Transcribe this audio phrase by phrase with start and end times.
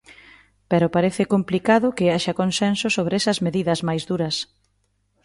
[0.69, 4.35] Pero parece complicado que haxa consenso sobre esas medidas máis duras.